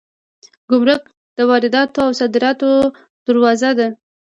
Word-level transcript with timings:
ګمرک 0.69 1.03
د 1.37 1.39
وارداتو 1.49 1.99
او 2.05 2.11
صادراتو 2.19 2.69
دروازه 3.27 3.69
ده 3.77 3.87